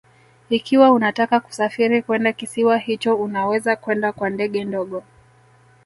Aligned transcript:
Ikiwa 0.49 0.91
unataka 0.91 1.39
kusafiri 1.39 2.01
kwenda 2.01 2.33
kisiwa 2.33 2.77
hicho 2.77 3.15
unaweza 3.15 3.75
kwenda 3.75 4.11
kwa 4.11 4.29
ndege 4.29 4.63
ndogo 4.63 5.03